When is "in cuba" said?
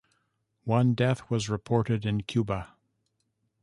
2.07-2.69